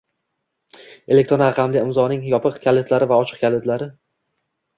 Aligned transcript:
Elektron 1.15 1.43
raqamli 1.45 1.81
imzoning 1.87 2.23
yopiq 2.33 2.57
kalitlari 2.65 3.11
va 3.13 3.21
ochiq 3.27 3.45
kalitlari 3.45 3.91